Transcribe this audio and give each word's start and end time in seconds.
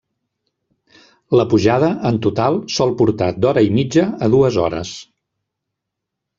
La 1.39 1.45
pujada 1.51 1.89
en 2.11 2.17
total 2.27 2.59
sol 2.77 2.95
portar 3.03 3.29
d'hora 3.45 3.65
i 3.69 3.73
mitja 3.79 4.09
a 4.29 4.33
dues 4.39 4.61
hores. 4.67 4.99